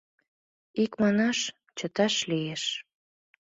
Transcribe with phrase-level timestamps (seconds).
[0.83, 1.39] Икманаш,
[1.77, 2.63] чыташ лиеш.